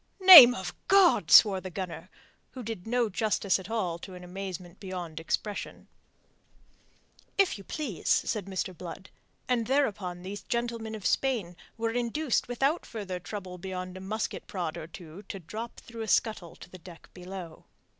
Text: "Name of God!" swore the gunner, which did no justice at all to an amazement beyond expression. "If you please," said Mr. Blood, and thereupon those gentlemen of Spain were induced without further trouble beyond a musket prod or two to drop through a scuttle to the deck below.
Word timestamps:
"Name 0.23 0.55
of 0.55 0.73
God!" 0.87 1.29
swore 1.29 1.61
the 1.61 1.69
gunner, 1.69 2.09
which 2.53 2.65
did 2.65 2.87
no 2.87 3.07
justice 3.07 3.59
at 3.59 3.69
all 3.69 3.99
to 3.99 4.15
an 4.15 4.23
amazement 4.23 4.79
beyond 4.79 5.19
expression. 5.19 5.87
"If 7.37 7.59
you 7.59 7.63
please," 7.63 8.09
said 8.09 8.45
Mr. 8.45 8.75
Blood, 8.75 9.11
and 9.47 9.67
thereupon 9.67 10.23
those 10.23 10.41
gentlemen 10.41 10.95
of 10.95 11.05
Spain 11.05 11.55
were 11.77 11.91
induced 11.91 12.47
without 12.47 12.83
further 12.83 13.19
trouble 13.19 13.59
beyond 13.59 13.95
a 13.95 14.01
musket 14.01 14.47
prod 14.47 14.75
or 14.75 14.87
two 14.87 15.21
to 15.29 15.37
drop 15.39 15.79
through 15.79 16.01
a 16.01 16.07
scuttle 16.07 16.55
to 16.55 16.69
the 16.71 16.79
deck 16.79 17.11
below. 17.13 17.65